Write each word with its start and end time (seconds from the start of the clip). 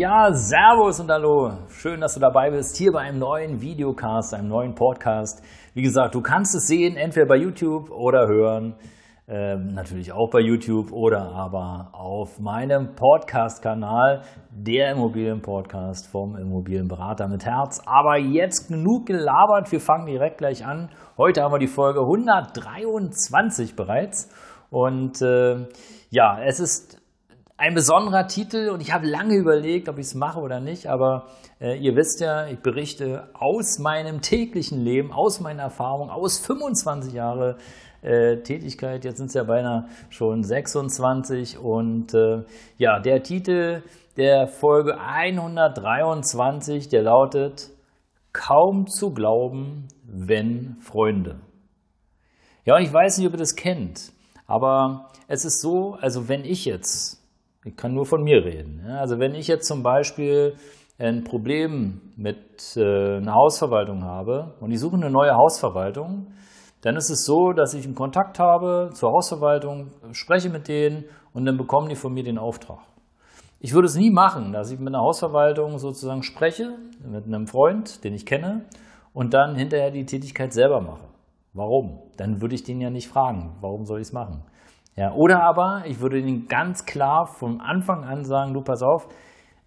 Ja, 0.00 0.32
Servus 0.32 0.98
und 0.98 1.10
Hallo. 1.10 1.52
Schön, 1.68 2.00
dass 2.00 2.14
du 2.14 2.20
dabei 2.20 2.50
bist 2.50 2.74
hier 2.78 2.90
bei 2.90 3.00
einem 3.00 3.18
neuen 3.18 3.60
Videocast, 3.60 4.32
einem 4.32 4.48
neuen 4.48 4.74
Podcast. 4.74 5.42
Wie 5.74 5.82
gesagt, 5.82 6.14
du 6.14 6.22
kannst 6.22 6.54
es 6.54 6.68
sehen, 6.68 6.96
entweder 6.96 7.26
bei 7.26 7.36
YouTube 7.36 7.90
oder 7.90 8.26
hören. 8.26 8.76
Ähm, 9.28 9.74
natürlich 9.74 10.10
auch 10.10 10.30
bei 10.30 10.40
YouTube 10.40 10.90
oder 10.90 11.30
aber 11.32 11.90
auf 11.92 12.40
meinem 12.40 12.94
Podcast-Kanal, 12.94 14.22
der 14.50 14.92
Immobilienpodcast 14.92 16.06
vom 16.06 16.34
Immobilienberater 16.34 17.28
mit 17.28 17.44
Herz. 17.44 17.82
Aber 17.84 18.16
jetzt 18.16 18.68
genug 18.68 19.04
gelabert, 19.04 19.70
wir 19.70 19.80
fangen 19.80 20.06
direkt 20.06 20.38
gleich 20.38 20.64
an. 20.64 20.88
Heute 21.18 21.42
haben 21.42 21.52
wir 21.52 21.58
die 21.58 21.66
Folge 21.66 22.00
123 22.00 23.76
bereits. 23.76 24.30
Und 24.70 25.20
äh, 25.20 25.68
ja, 26.08 26.40
es 26.42 26.58
ist 26.58 26.99
ein 27.60 27.74
besonderer 27.74 28.26
Titel 28.26 28.70
und 28.70 28.80
ich 28.80 28.90
habe 28.90 29.06
lange 29.06 29.34
überlegt, 29.34 29.90
ob 29.90 29.98
ich 29.98 30.06
es 30.06 30.14
mache 30.14 30.40
oder 30.40 30.60
nicht, 30.60 30.86
aber 30.86 31.26
äh, 31.60 31.76
ihr 31.76 31.94
wisst 31.94 32.22
ja, 32.22 32.46
ich 32.46 32.58
berichte 32.60 33.28
aus 33.34 33.78
meinem 33.78 34.22
täglichen 34.22 34.82
Leben, 34.82 35.12
aus 35.12 35.40
meiner 35.40 35.64
Erfahrung, 35.64 36.08
aus 36.08 36.38
25 36.38 37.12
Jahre 37.12 37.58
äh, 38.00 38.38
Tätigkeit. 38.38 39.04
Jetzt 39.04 39.18
sind 39.18 39.26
es 39.26 39.34
ja 39.34 39.44
beinahe 39.44 39.88
schon 40.08 40.42
26 40.42 41.58
und 41.58 42.14
äh, 42.14 42.44
ja, 42.78 42.98
der 42.98 43.22
Titel 43.22 43.82
der 44.16 44.48
Folge 44.48 44.98
123, 44.98 46.88
der 46.88 47.02
lautet 47.02 47.68
Kaum 48.32 48.86
zu 48.86 49.12
glauben, 49.12 49.86
wenn 50.04 50.78
Freunde. 50.80 51.40
Ja, 52.64 52.76
und 52.76 52.82
ich 52.82 52.92
weiß 52.92 53.18
nicht, 53.18 53.26
ob 53.26 53.34
ihr 53.34 53.38
das 53.38 53.54
kennt, 53.54 54.12
aber 54.46 55.10
es 55.28 55.44
ist 55.44 55.60
so, 55.60 55.98
also 56.00 56.26
wenn 56.26 56.46
ich 56.46 56.64
jetzt 56.64 57.19
ich 57.64 57.76
kann 57.76 57.94
nur 57.94 58.06
von 58.06 58.22
mir 58.22 58.44
reden. 58.44 58.84
Also 58.88 59.18
wenn 59.18 59.34
ich 59.34 59.46
jetzt 59.46 59.66
zum 59.66 59.82
Beispiel 59.82 60.54
ein 60.98 61.24
Problem 61.24 62.00
mit 62.16 62.76
äh, 62.76 63.16
einer 63.16 63.34
Hausverwaltung 63.34 64.04
habe 64.04 64.54
und 64.60 64.70
ich 64.70 64.80
suche 64.80 64.96
eine 64.96 65.10
neue 65.10 65.34
Hausverwaltung, 65.34 66.28
dann 66.82 66.96
ist 66.96 67.10
es 67.10 67.24
so, 67.24 67.52
dass 67.52 67.74
ich 67.74 67.84
einen 67.84 67.94
Kontakt 67.94 68.38
habe 68.38 68.90
zur 68.94 69.10
Hausverwaltung, 69.12 69.88
spreche 70.12 70.48
mit 70.48 70.68
denen 70.68 71.04
und 71.34 71.44
dann 71.44 71.58
bekommen 71.58 71.88
die 71.88 71.96
von 71.96 72.12
mir 72.12 72.24
den 72.24 72.38
Auftrag. 72.38 72.80
Ich 73.60 73.74
würde 73.74 73.86
es 73.86 73.96
nie 73.96 74.10
machen, 74.10 74.52
dass 74.52 74.70
ich 74.70 74.78
mit 74.78 74.88
einer 74.88 75.02
Hausverwaltung 75.02 75.78
sozusagen 75.78 76.22
spreche, 76.22 76.78
mit 77.06 77.26
einem 77.26 77.46
Freund, 77.46 78.02
den 78.04 78.14
ich 78.14 78.24
kenne, 78.24 78.64
und 79.12 79.34
dann 79.34 79.54
hinterher 79.54 79.90
die 79.90 80.06
Tätigkeit 80.06 80.54
selber 80.54 80.80
mache. 80.80 81.04
Warum? 81.52 81.98
Dann 82.16 82.40
würde 82.40 82.54
ich 82.54 82.62
den 82.62 82.80
ja 82.80 82.88
nicht 82.88 83.08
fragen, 83.08 83.56
warum 83.60 83.84
soll 83.84 84.00
ich 84.00 84.06
es 84.06 84.12
machen? 84.14 84.44
Ja, 84.96 85.12
oder 85.14 85.42
aber 85.42 85.84
ich 85.86 86.00
würde 86.00 86.18
ihnen 86.18 86.46
ganz 86.46 86.84
klar 86.84 87.26
von 87.26 87.60
Anfang 87.60 88.04
an 88.04 88.24
sagen, 88.24 88.54
du 88.54 88.60
pass 88.60 88.82
auf, 88.82 89.08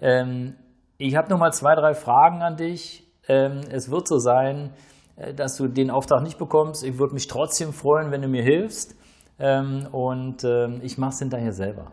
ähm, 0.00 0.54
ich 0.98 1.16
habe 1.16 1.30
noch 1.30 1.38
mal 1.38 1.52
zwei, 1.52 1.74
drei 1.74 1.94
Fragen 1.94 2.42
an 2.42 2.56
dich. 2.56 3.06
Ähm, 3.28 3.60
es 3.70 3.90
wird 3.90 4.08
so 4.08 4.18
sein, 4.18 4.74
äh, 5.16 5.34
dass 5.34 5.56
du 5.56 5.68
den 5.68 5.90
Auftrag 5.90 6.22
nicht 6.22 6.38
bekommst. 6.38 6.84
Ich 6.84 6.98
würde 6.98 7.14
mich 7.14 7.26
trotzdem 7.26 7.72
freuen, 7.72 8.10
wenn 8.10 8.22
du 8.22 8.28
mir 8.28 8.42
hilfst. 8.42 8.96
Ähm, 9.38 9.86
und 9.92 10.44
ähm, 10.44 10.80
ich 10.82 10.98
mache 10.98 11.10
es 11.10 11.18
hinterher 11.18 11.52
selber. 11.52 11.92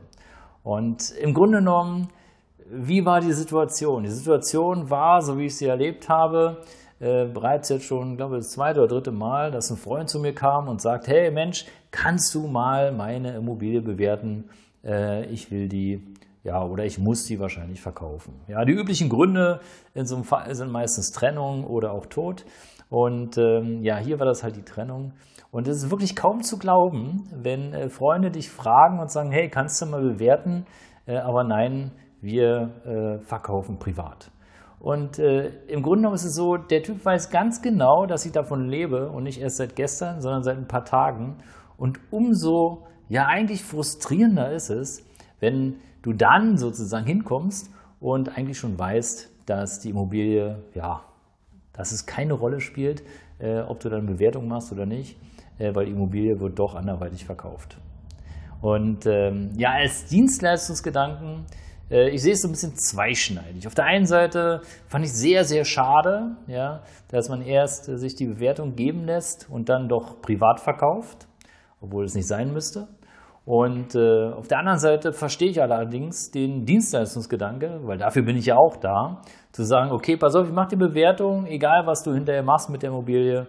Und 0.63 1.11
im 1.11 1.33
Grunde 1.33 1.59
genommen, 1.59 2.09
wie 2.69 3.05
war 3.05 3.21
die 3.21 3.31
Situation? 3.31 4.03
Die 4.03 4.09
Situation 4.09 4.89
war, 4.89 5.21
so 5.21 5.37
wie 5.37 5.45
ich 5.45 5.57
sie 5.57 5.67
erlebt 5.67 6.09
habe, 6.09 6.57
äh, 6.99 7.25
bereits 7.25 7.69
jetzt 7.69 7.85
schon, 7.85 8.17
glaube 8.17 8.37
ich, 8.37 8.43
das 8.43 8.51
zweite 8.51 8.79
oder 8.79 8.87
dritte 8.87 9.11
Mal, 9.11 9.51
dass 9.51 9.69
ein 9.69 9.77
Freund 9.77 10.09
zu 10.09 10.19
mir 10.19 10.33
kam 10.33 10.67
und 10.67 10.81
sagt, 10.81 11.07
hey 11.07 11.29
Mensch, 11.31 11.65
kannst 11.91 12.33
du 12.33 12.47
mal 12.47 12.91
meine 12.91 13.35
Immobilie 13.35 13.81
bewerten? 13.81 14.45
Äh, 14.83 15.25
ich 15.25 15.51
will 15.51 15.67
die, 15.67 16.01
ja, 16.43 16.63
oder 16.63 16.85
ich 16.85 16.97
muss 16.97 17.25
die 17.25 17.39
wahrscheinlich 17.39 17.81
verkaufen. 17.81 18.33
Ja, 18.47 18.65
die 18.65 18.73
üblichen 18.73 19.09
Gründe 19.09 19.59
in 19.93 20.05
so 20.05 20.15
einem 20.15 20.23
Fall 20.23 20.53
sind 20.55 20.71
meistens 20.71 21.11
Trennung 21.11 21.65
oder 21.65 21.91
auch 21.91 22.07
Tod. 22.07 22.45
Und 22.89 23.37
ähm, 23.37 23.83
ja, 23.83 23.97
hier 23.97 24.19
war 24.19 24.25
das 24.25 24.43
halt 24.43 24.55
die 24.55 24.63
Trennung. 24.63 25.13
Und 25.51 25.67
es 25.67 25.77
ist 25.77 25.91
wirklich 25.91 26.15
kaum 26.15 26.41
zu 26.43 26.57
glauben, 26.57 27.29
wenn 27.31 27.73
äh, 27.73 27.89
Freunde 27.89 28.31
dich 28.31 28.49
fragen 28.49 28.99
und 28.99 29.11
sagen, 29.11 29.31
hey, 29.31 29.49
kannst 29.49 29.81
du 29.81 29.85
mal 29.85 30.01
bewerten? 30.01 30.65
Äh, 31.05 31.17
aber 31.17 31.43
nein, 31.43 31.91
wir 32.21 33.19
äh, 33.21 33.25
verkaufen 33.25 33.77
privat. 33.77 34.31
Und 34.79 35.17
äh, 35.17 35.49
im 35.67 35.81
Grunde 35.81 35.99
genommen 35.99 36.15
ist 36.15 36.25
es 36.25 36.35
so, 36.35 36.55
der 36.57 36.83
Typ 36.83 37.03
weiß 37.03 37.29
ganz 37.29 37.61
genau, 37.61 38.05
dass 38.05 38.25
ich 38.25 38.31
davon 38.31 38.67
lebe 38.69 39.09
und 39.09 39.23
nicht 39.23 39.41
erst 39.41 39.57
seit 39.57 39.75
gestern, 39.75 40.21
sondern 40.21 40.43
seit 40.43 40.57
ein 40.57 40.67
paar 40.67 40.85
Tagen. 40.85 41.37
Und 41.77 41.99
umso, 42.11 42.85
ja, 43.09 43.25
eigentlich 43.25 43.63
frustrierender 43.63 44.51
ist 44.51 44.69
es, 44.69 45.03
wenn 45.39 45.77
du 46.03 46.13
dann 46.13 46.57
sozusagen 46.57 47.05
hinkommst 47.05 47.71
und 47.99 48.37
eigentlich 48.37 48.59
schon 48.59 48.77
weißt, 48.77 49.29
dass 49.47 49.79
die 49.79 49.89
Immobilie, 49.89 50.63
ja, 50.75 51.01
dass 51.73 51.91
es 51.91 52.05
keine 52.05 52.33
Rolle 52.33 52.59
spielt, 52.59 53.03
äh, 53.39 53.59
ob 53.61 53.79
du 53.79 53.89
dann 53.89 54.05
Bewertung 54.05 54.47
machst 54.47 54.71
oder 54.71 54.85
nicht, 54.85 55.17
äh, 55.57 55.73
weil 55.73 55.85
die 55.85 55.91
Immobilie 55.91 56.39
wird 56.39 56.59
doch 56.59 56.75
anderweitig 56.75 57.25
verkauft. 57.25 57.77
Und 58.61 59.05
ähm, 59.05 59.51
ja, 59.55 59.71
als 59.71 60.05
Dienstleistungsgedanken 60.05 61.45
ich 61.89 62.21
sehe 62.21 62.33
es 62.33 62.41
so 62.41 62.47
ein 62.47 62.51
bisschen 62.51 62.75
zweischneidig. 62.75 63.65
Auf 63.65 63.75
der 63.75 63.85
einen 63.85 64.05
Seite 64.05 64.61
fand 64.87 65.05
ich 65.05 65.13
sehr, 65.13 65.45
sehr 65.45 65.63
schade, 65.63 66.35
ja, 66.47 66.81
dass 67.09 67.29
man 67.29 67.41
erst 67.41 67.85
sich 67.85 68.15
die 68.15 68.25
Bewertung 68.25 68.75
geben 68.75 69.05
lässt 69.05 69.47
und 69.49 69.69
dann 69.69 69.87
doch 69.87 70.21
privat 70.21 70.59
verkauft, 70.59 71.27
obwohl 71.81 72.05
es 72.05 72.15
nicht 72.15 72.27
sein 72.27 72.51
müsste. 72.51 72.87
Und 73.45 73.95
äh, 73.95 74.33
auf 74.33 74.49
der 74.49 74.59
anderen 74.59 74.79
Seite 74.79 75.13
verstehe 75.13 75.49
ich 75.49 75.61
allerdings 75.61 76.31
den 76.31 76.65
Dienstleistungsgedanke, 76.65 77.79
weil 77.83 77.97
dafür 77.97 78.23
bin 78.23 78.35
ich 78.35 78.47
ja 78.47 78.57
auch 78.57 78.75
da, 78.75 79.21
zu 79.53 79.63
sagen, 79.63 79.91
okay, 79.91 80.17
pass 80.17 80.35
auf, 80.35 80.47
ich 80.47 80.53
mache 80.53 80.71
die 80.71 80.75
Bewertung, 80.75 81.45
egal 81.45 81.85
was 81.85 82.03
du 82.03 82.13
hinterher 82.13 82.43
machst 82.43 82.69
mit 82.69 82.83
der 82.83 82.89
Immobilie, 82.89 83.47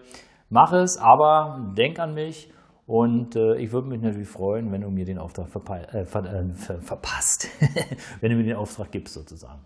mach 0.51 0.73
es, 0.73 0.99
aber 0.99 1.59
denk 1.77 1.99
an 1.99 2.15
mich 2.15 2.49
und 2.89 3.37
äh, 3.37 3.57
ich 3.57 3.71
würde 3.71 3.87
mich 3.87 4.01
natürlich 4.01 4.29
freuen, 4.29 4.73
wenn 4.73 4.81
du 4.81 4.89
mir 4.89 5.05
den 5.05 5.19
Auftrag 5.19 5.49
äh, 5.93 6.07
ver 6.07 6.25
äh, 6.25 6.55
ver 6.55 6.81
verpasst, 6.81 7.47
wenn 8.21 8.31
du 8.31 8.37
mir 8.37 8.45
den 8.45 8.57
Auftrag 8.57 8.91
gibst 8.91 9.13
sozusagen. 9.13 9.61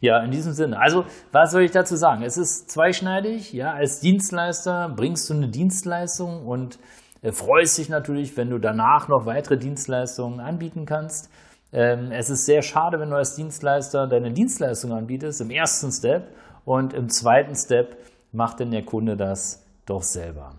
Ja, 0.00 0.22
in 0.22 0.30
diesem 0.30 0.52
Sinne. 0.52 0.78
Also, 0.78 1.06
was 1.32 1.52
soll 1.52 1.62
ich 1.62 1.70
dazu 1.70 1.96
sagen? 1.96 2.22
Es 2.22 2.36
ist 2.36 2.70
zweischneidig. 2.70 3.54
Ja, 3.54 3.72
als 3.72 4.00
Dienstleister 4.00 4.92
bringst 4.94 5.30
du 5.30 5.34
eine 5.34 5.48
Dienstleistung 5.48 6.44
und 6.46 6.78
äh, 7.22 7.32
freust 7.32 7.78
dich 7.78 7.88
natürlich, 7.88 8.36
wenn 8.36 8.50
du 8.50 8.58
danach 8.58 9.08
noch 9.08 9.24
weitere 9.24 9.56
Dienstleistungen 9.56 10.38
anbieten 10.40 10.84
kannst. 10.84 11.30
Ähm, 11.72 12.10
es 12.12 12.28
ist 12.28 12.44
sehr 12.44 12.60
schade, 12.60 13.00
wenn 13.00 13.08
du 13.08 13.16
als 13.16 13.36
Dienstleister 13.36 14.06
deine 14.06 14.32
Dienstleistung 14.32 14.92
anbietest 14.92 15.40
im 15.40 15.48
ersten 15.48 15.90
Step 15.90 16.28
und 16.66 16.92
im 16.92 17.08
zweiten 17.08 17.54
Step 17.54 17.96
macht 18.32 18.60
denn 18.60 18.70
der 18.70 18.84
Kunde 18.84 19.16
das 19.16 19.64
doch 19.86 20.02
selber. 20.02 20.50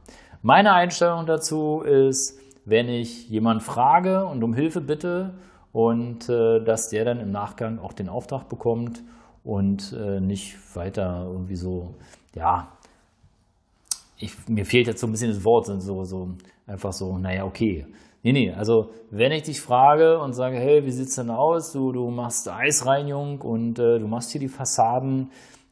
Meine 0.47 0.72
Einstellung 0.72 1.25
dazu 1.25 1.81
ist, 1.81 2.40
wenn 2.63 2.88
ich 2.88 3.28
jemanden 3.28 3.59
frage 3.59 4.25
und 4.25 4.41
um 4.46 4.53
Hilfe 4.53 4.80
bitte 4.80 5.34
und 5.74 6.30
äh, 6.30 6.63
dass 6.63 6.88
der 6.88 7.03
dann 7.03 7.19
im 7.19 7.31
Nachgang 7.31 7.80
auch 7.80 7.91
den 7.91 8.08
Auftrag 8.08 8.47
bekommt 8.47 9.03
und 9.44 9.91
äh, 9.91 10.22
nicht 10.22 10.56
weiter 10.74 11.28
irgendwie 11.30 11.58
so, 11.58 11.96
ja, 12.34 12.70
ich, 14.17 14.47
mir 14.47 14.64
fehlt 14.64 14.88
jetzt 14.88 15.02
so 15.02 15.08
ein 15.08 15.11
bisschen 15.11 15.32
das 15.32 15.44
Wort, 15.44 15.66
so, 15.66 16.05
so 16.05 16.29
einfach 16.66 16.94
so, 16.94 17.17
naja, 17.17 17.44
okay. 17.44 17.85
Nee, 18.23 18.32
nee, 18.32 18.53
also 18.53 18.91
wenn 19.11 19.34
ich 19.34 19.44
dich 19.44 19.59
frage 19.59 20.17
und 20.17 20.32
sage, 20.32 20.55
hey, 20.55 20.85
wie 20.85 20.91
sieht 20.91 21.09
es 21.09 21.16
denn 21.16 21.29
aus? 21.29 21.73
Du, 21.73 21.91
du 21.91 22.09
machst 22.09 22.47
Eisreinigung 22.47 23.41
und 23.41 23.79
äh, 23.79 23.99
du 23.99 24.08
machst 24.08 24.32
hier 24.32 24.40
die 24.40 24.47
Fassaden, 24.47 25.29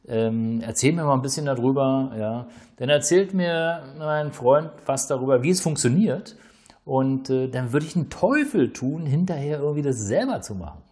ähm, 0.08 0.60
erzähl 0.62 0.92
mir 0.92 1.04
mal 1.04 1.14
ein 1.14 1.22
bisschen 1.22 1.46
darüber, 1.46 2.12
ja. 2.18 2.46
Dann 2.76 2.88
erzählt 2.88 3.34
mir 3.34 3.82
mein 3.98 4.32
Freund 4.32 4.70
was 4.84 5.06
darüber, 5.06 5.42
wie 5.42 5.50
es 5.50 5.60
funktioniert. 5.60 6.36
Und 6.84 7.30
äh, 7.30 7.48
dann 7.48 7.72
würde 7.72 7.86
ich 7.86 7.96
einen 7.96 8.10
Teufel 8.10 8.72
tun, 8.72 9.06
hinterher 9.06 9.58
irgendwie 9.58 9.82
das 9.82 9.96
selber 9.96 10.40
zu 10.40 10.54
machen. 10.54 10.82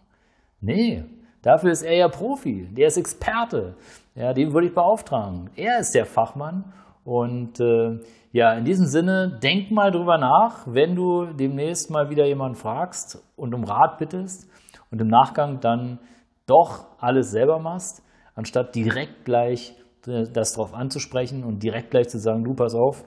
Nee, 0.59 1.05
dafür 1.41 1.71
ist 1.71 1.83
er 1.83 1.95
ja 1.95 2.07
Profi, 2.09 2.67
der 2.71 2.87
ist 2.87 2.97
Experte. 2.97 3.75
Ja, 4.15 4.33
den 4.33 4.53
würde 4.53 4.67
ich 4.67 4.73
beauftragen. 4.73 5.49
Er 5.55 5.79
ist 5.79 5.95
der 5.95 6.05
Fachmann. 6.05 6.73
Und 7.05 7.59
äh, 7.59 7.99
ja, 8.31 8.53
in 8.53 8.65
diesem 8.65 8.87
Sinne, 8.87 9.39
denk 9.41 9.71
mal 9.71 9.91
drüber 9.91 10.17
nach, 10.17 10.65
wenn 10.65 10.95
du 10.95 11.27
demnächst 11.27 11.89
mal 11.89 12.09
wieder 12.09 12.25
jemanden 12.25 12.55
fragst 12.55 13.23
und 13.37 13.53
um 13.53 13.63
Rat 13.63 13.97
bittest 13.99 14.49
und 14.91 14.99
im 14.99 15.07
Nachgang 15.07 15.59
dann 15.61 15.99
doch 16.45 16.85
alles 16.99 17.31
selber 17.31 17.59
machst 17.59 18.05
anstatt 18.35 18.75
direkt 18.75 19.25
gleich 19.25 19.75
das 20.05 20.53
darauf 20.53 20.73
anzusprechen 20.73 21.43
und 21.43 21.63
direkt 21.63 21.91
gleich 21.91 22.09
zu 22.09 22.19
sagen, 22.19 22.43
du 22.43 22.53
pass 22.53 22.75
auf, 22.75 23.03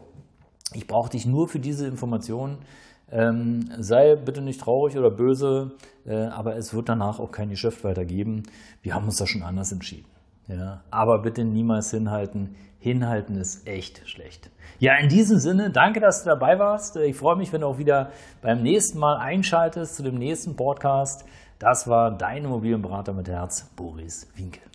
ich 0.75 0.87
brauche 0.87 1.11
dich 1.11 1.27
nur 1.27 1.49
für 1.49 1.61
diese 1.61 1.87
Informationen. 1.87 2.59
Ähm, 3.11 3.71
sei 3.79 4.17
bitte 4.17 4.43
nicht 4.43 4.61
traurig 4.61 4.99
oder 4.99 5.11
böse, 5.11 5.73
äh, 6.05 6.27
aber 6.27 6.57
es 6.57 6.75
wird 6.75 6.91
danach 6.91 7.21
auch 7.21 7.31
kein 7.31 7.49
Geschäft 7.49 7.83
weitergeben. 7.85 8.43
Wir 8.83 8.95
haben 8.95 9.07
uns 9.07 9.17
da 9.17 9.27
schon 9.27 9.43
anders 9.43 9.73
entschieden. 9.73 10.09
Ja, 10.47 10.83
aber 10.91 11.23
bitte 11.23 11.45
niemals 11.45 11.91
hinhalten. 11.91 12.57
Hinhalten 12.79 13.37
ist 13.37 13.67
echt 13.67 14.07
schlecht. 14.09 14.51
Ja, 14.79 14.97
in 14.99 15.09
diesem 15.09 15.39
Sinne, 15.39 15.71
danke, 15.71 16.01
dass 16.01 16.23
du 16.23 16.31
dabei 16.31 16.59
warst. 16.59 16.97
Ich 16.97 17.17
freue 17.17 17.37
mich, 17.37 17.53
wenn 17.53 17.63
du 17.63 17.67
auch 17.67 17.79
wieder 17.79 18.11
beim 18.43 18.63
nächsten 18.63 18.99
Mal 18.99 19.17
einschaltest 19.17 19.97
zu 19.97 20.03
dem 20.03 20.17
nächsten 20.17 20.55
Podcast. 20.55 21.25
Das 21.59 21.89
war 21.89 22.17
dein 22.17 22.45
Immobilienberater 22.45 23.13
mit 23.13 23.29
Herz, 23.29 23.69
Boris 23.75 24.29
Winkel. 24.37 24.69